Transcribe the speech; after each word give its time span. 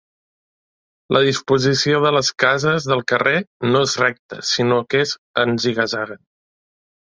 La 1.15 1.19
disposició 1.27 1.99
de 2.05 2.13
les 2.15 2.31
cases 2.45 2.89
del 2.93 3.05
carrer 3.13 3.35
no 3.75 3.83
és 3.91 3.95
recta 4.07 4.41
sinó 4.55 4.81
que 4.95 5.05
és 5.07 5.15
en 5.45 5.57
ziga-zaga. 5.69 6.21